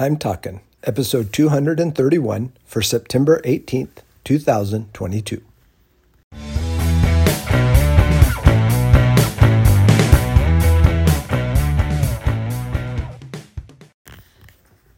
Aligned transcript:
I'm 0.00 0.16
Talking, 0.16 0.60
episode 0.84 1.32
231 1.32 2.52
for 2.64 2.80
September 2.82 3.40
18th, 3.44 3.98
2022. 4.22 5.42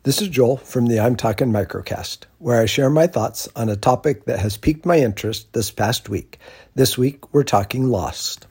This 0.02 0.20
is 0.20 0.28
Joel 0.28 0.58
from 0.58 0.84
the 0.84 1.00
I'm 1.00 1.16
Talking 1.16 1.48
Microcast, 1.50 2.26
where 2.38 2.60
I 2.60 2.66
share 2.66 2.90
my 2.90 3.06
thoughts 3.06 3.48
on 3.56 3.70
a 3.70 3.76
topic 3.76 4.26
that 4.26 4.40
has 4.40 4.58
piqued 4.58 4.84
my 4.84 4.98
interest 4.98 5.50
this 5.54 5.70
past 5.70 6.10
week. 6.10 6.38
This 6.74 6.98
week, 6.98 7.32
we're 7.32 7.42
talking 7.42 7.86
lost. 7.88 8.46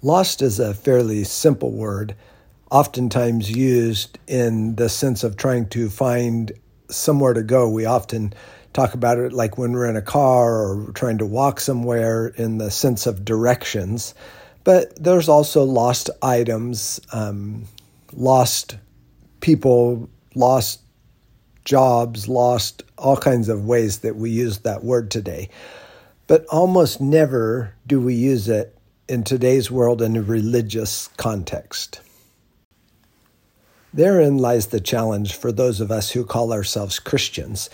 Lost 0.00 0.40
is 0.40 0.58
a 0.58 0.72
fairly 0.72 1.24
simple 1.24 1.72
word 1.72 2.14
oftentimes 2.70 3.50
used 3.50 4.18
in 4.26 4.76
the 4.76 4.88
sense 4.88 5.24
of 5.24 5.36
trying 5.36 5.68
to 5.70 5.88
find 5.88 6.52
somewhere 6.90 7.34
to 7.34 7.42
go. 7.42 7.68
We 7.68 7.86
often 7.86 8.34
talk 8.72 8.94
about 8.94 9.18
it 9.18 9.32
like 9.32 9.58
when 9.58 9.72
we're 9.72 9.88
in 9.88 9.96
a 9.96 10.02
car 10.02 10.54
or 10.54 10.92
trying 10.92 11.18
to 11.18 11.26
walk 11.26 11.60
somewhere 11.60 12.28
in 12.28 12.58
the 12.58 12.70
sense 12.70 13.06
of 13.06 13.24
directions. 13.24 14.14
But 14.64 15.02
there's 15.02 15.28
also 15.28 15.64
lost 15.64 16.10
items, 16.22 17.00
um, 17.12 17.64
lost 18.12 18.76
people, 19.40 20.08
lost 20.34 20.80
jobs, 21.64 22.28
lost 22.28 22.82
all 22.96 23.16
kinds 23.16 23.48
of 23.48 23.64
ways 23.64 24.00
that 24.00 24.16
we 24.16 24.30
use 24.30 24.58
that 24.58 24.84
word 24.84 25.10
today. 25.10 25.48
But 26.26 26.44
almost 26.46 27.00
never 27.00 27.74
do 27.86 28.00
we 28.00 28.14
use 28.14 28.48
it 28.48 28.76
in 29.08 29.24
today's 29.24 29.70
world 29.70 30.02
in 30.02 30.16
a 30.16 30.22
religious 30.22 31.08
context. 31.16 32.00
Therein 33.92 34.38
lies 34.38 34.66
the 34.66 34.80
challenge 34.80 35.34
for 35.34 35.50
those 35.50 35.80
of 35.80 35.90
us 35.90 36.10
who 36.10 36.24
call 36.24 36.52
ourselves 36.52 36.98
Christians, 36.98 37.70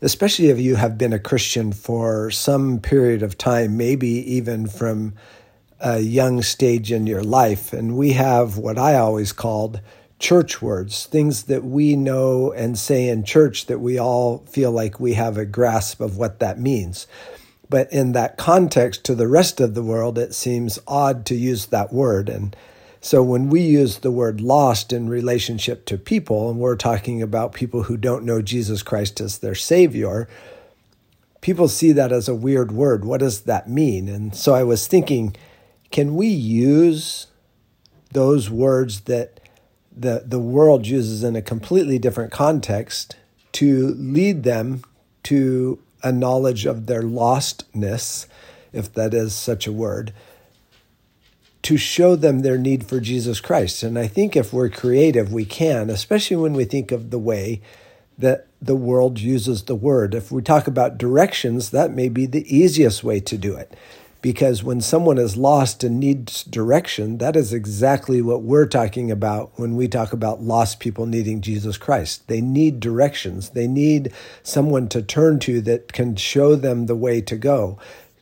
especially 0.00 0.48
if 0.48 0.60
you 0.60 0.76
have 0.76 0.96
been 0.96 1.12
a 1.12 1.18
Christian 1.18 1.72
for 1.72 2.30
some 2.30 2.78
period 2.78 3.22
of 3.22 3.36
time, 3.36 3.76
maybe 3.76 4.08
even 4.08 4.66
from 4.68 5.14
a 5.80 5.98
young 5.98 6.42
stage 6.42 6.92
in 6.92 7.06
your 7.06 7.22
life. 7.22 7.72
And 7.72 7.96
we 7.96 8.12
have 8.12 8.56
what 8.56 8.78
I 8.78 8.94
always 8.94 9.32
called 9.32 9.80
church 10.18 10.62
words, 10.62 11.06
things 11.06 11.44
that 11.44 11.64
we 11.64 11.96
know 11.96 12.52
and 12.52 12.78
say 12.78 13.08
in 13.08 13.24
church 13.24 13.66
that 13.66 13.80
we 13.80 13.98
all 13.98 14.38
feel 14.46 14.70
like 14.70 14.98
we 14.98 15.14
have 15.14 15.36
a 15.36 15.44
grasp 15.44 16.00
of 16.00 16.16
what 16.16 16.38
that 16.38 16.58
means. 16.58 17.06
But 17.68 17.92
in 17.92 18.12
that 18.12 18.38
context 18.38 19.04
to 19.04 19.14
the 19.14 19.28
rest 19.28 19.60
of 19.60 19.74
the 19.74 19.82
world, 19.82 20.16
it 20.16 20.34
seems 20.34 20.78
odd 20.86 21.26
to 21.26 21.34
use 21.34 21.66
that 21.66 21.92
word. 21.92 22.28
And 22.28 22.56
so 23.06 23.22
when 23.22 23.50
we 23.50 23.60
use 23.60 23.98
the 23.98 24.10
word 24.10 24.40
lost 24.40 24.92
in 24.92 25.08
relationship 25.08 25.84
to 25.84 25.96
people, 25.96 26.50
and 26.50 26.58
we're 26.58 26.74
talking 26.74 27.22
about 27.22 27.52
people 27.52 27.84
who 27.84 27.96
don't 27.96 28.24
know 28.24 28.42
Jesus 28.42 28.82
Christ 28.82 29.20
as 29.20 29.38
their 29.38 29.54
Savior, 29.54 30.28
people 31.40 31.68
see 31.68 31.92
that 31.92 32.10
as 32.10 32.28
a 32.28 32.34
weird 32.34 32.72
word. 32.72 33.04
What 33.04 33.20
does 33.20 33.42
that 33.42 33.70
mean? 33.70 34.08
And 34.08 34.34
so 34.34 34.56
I 34.56 34.64
was 34.64 34.88
thinking, 34.88 35.36
can 35.92 36.16
we 36.16 36.26
use 36.26 37.28
those 38.10 38.50
words 38.50 39.02
that 39.02 39.38
the, 39.96 40.24
the 40.26 40.40
world 40.40 40.84
uses 40.88 41.22
in 41.22 41.36
a 41.36 41.42
completely 41.42 42.00
different 42.00 42.32
context 42.32 43.14
to 43.52 43.94
lead 43.96 44.42
them 44.42 44.82
to 45.22 45.78
a 46.02 46.10
knowledge 46.10 46.66
of 46.66 46.86
their 46.86 47.02
lostness, 47.02 48.26
if 48.72 48.92
that 48.94 49.14
is 49.14 49.32
such 49.32 49.68
a 49.68 49.72
word, 49.72 50.12
to 51.66 51.76
show 51.76 52.14
them 52.14 52.42
their 52.42 52.56
need 52.56 52.86
for 52.86 53.00
Jesus 53.00 53.40
Christ. 53.40 53.82
And 53.82 53.98
I 53.98 54.06
think 54.06 54.36
if 54.36 54.52
we're 54.52 54.68
creative, 54.68 55.32
we 55.32 55.44
can, 55.44 55.90
especially 55.90 56.36
when 56.36 56.52
we 56.52 56.64
think 56.64 56.92
of 56.92 57.10
the 57.10 57.18
way 57.18 57.60
that 58.16 58.46
the 58.62 58.76
world 58.76 59.18
uses 59.18 59.64
the 59.64 59.74
word. 59.74 60.14
If 60.14 60.30
we 60.30 60.42
talk 60.42 60.68
about 60.68 60.96
directions, 60.96 61.70
that 61.70 61.90
may 61.90 62.08
be 62.08 62.24
the 62.24 62.46
easiest 62.56 63.02
way 63.02 63.18
to 63.18 63.36
do 63.36 63.56
it. 63.56 63.76
Because 64.22 64.62
when 64.62 64.80
someone 64.80 65.18
is 65.18 65.36
lost 65.36 65.82
and 65.82 65.98
needs 65.98 66.44
direction, 66.44 67.18
that 67.18 67.34
is 67.34 67.52
exactly 67.52 68.22
what 68.22 68.42
we're 68.42 68.66
talking 68.66 69.10
about 69.10 69.50
when 69.56 69.74
we 69.74 69.88
talk 69.88 70.12
about 70.12 70.40
lost 70.40 70.78
people 70.78 71.04
needing 71.04 71.40
Jesus 71.40 71.76
Christ. 71.76 72.28
They 72.28 72.40
need 72.40 72.78
directions. 72.78 73.50
They 73.50 73.66
need 73.66 74.12
someone 74.44 74.88
to 74.90 75.02
turn 75.02 75.40
to 75.40 75.60
that 75.62 75.92
can 75.92 76.14
show 76.14 76.54
them 76.54 76.86
the 76.86 76.94
way 76.94 77.20
to 77.22 77.36
go 77.36 77.76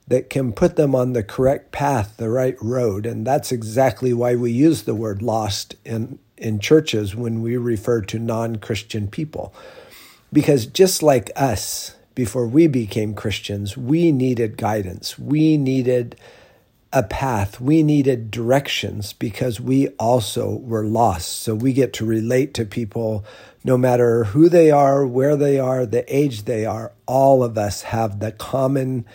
that 0.07 0.29
can 0.29 0.53
put 0.53 0.77
them 0.77 0.95
on 0.95 1.13
the 1.13 1.23
correct 1.23 1.73
path, 1.73 2.17
the 2.17 2.29
right 2.29 2.57
road. 2.61 3.07
And 3.07 3.27
that's 3.27 3.53
exactly 3.53 4.13
why 4.13 4.35
we 4.35 4.51
use 4.51 4.83
the 4.83 4.95
word 4.95 5.23
lost 5.23 5.77
in, 5.85 6.19
in 6.37 6.59
churches 6.61 7.15
when 7.15 7.41
we 7.43 7.57
refer 7.57 8.03
to 8.03 8.19
non 8.19 8.57
Christian 8.57 9.09
people. 9.09 9.55
Because 10.33 10.67
just 10.67 11.03
like 11.03 11.31
us, 11.37 11.95
before 12.15 12.47
we 12.47 12.67
became 12.67 13.15
Christians, 13.15 13.77
we 13.77 14.13
needed 14.13 14.57
guidance. 14.57 15.19
We 15.19 15.57
needed 15.57 16.17
a 16.93 17.03
path. 17.03 17.61
We 17.61 17.83
needed 17.83 18.31
directions 18.31 19.13
because 19.13 19.61
we 19.61 19.89
also 19.91 20.57
were 20.57 20.85
lost. 20.85 21.43
So 21.43 21.55
we 21.55 21.73
get 21.73 21.93
to 21.95 22.05
relate 22.05 22.55
to 22.55 22.65
people 22.65 23.25
no 23.65 23.77
matter 23.77 24.25
who 24.25 24.49
they 24.49 24.71
are, 24.71 25.05
where 25.05 25.37
they 25.37 25.59
are, 25.59 25.87
the 25.87 26.05
age 26.15 26.45
they 26.45 26.65
are. 26.65 26.93
All 27.07 27.43
of 27.43 27.59
us 27.59 27.83
have 27.83 28.21
the 28.21 28.31
common 28.31 29.07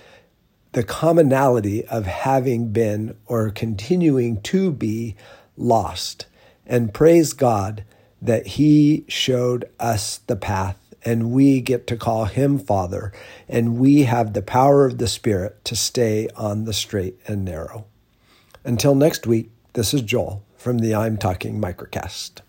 the 0.72 0.84
commonality 0.84 1.86
of 1.86 2.06
having 2.06 2.72
been 2.72 3.16
or 3.26 3.50
continuing 3.50 4.42
to 4.42 4.72
be 4.72 5.16
lost. 5.58 6.26
And 6.66 6.94
praise 6.94 7.34
God 7.34 7.84
that 8.22 8.48
He 8.48 9.06
showed 9.08 9.70
us 9.80 10.20
the 10.28 10.36
path 10.36 10.78
and 11.06 11.32
we 11.32 11.62
get 11.62 11.88
to 11.88 11.98
call 11.98 12.26
Him 12.26 12.60
Father, 12.60 13.14
and 13.48 13.80
we 13.80 14.04
have 14.04 14.34
the 14.34 14.42
power 14.42 14.86
of 14.86 14.98
the 14.98 15.08
Spirit 15.08 15.64
to 15.66 15.76
stay 15.76 16.28
on 16.36 16.66
the 16.66 16.74
straight 16.74 17.18
and 17.28 17.46
narrow. 17.46 17.86
Until 18.66 18.96
next 18.96 19.26
week, 19.26 19.50
this 19.74 19.94
is 19.94 20.02
Joel 20.02 20.44
from 20.58 20.80
the 20.80 20.94
I'm 20.94 21.18
Talking 21.18 21.62
Microcast. 21.62 22.42